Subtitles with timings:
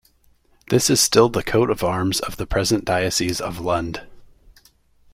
[0.71, 4.01] This is still the coat of arms of the present diocese of Lund.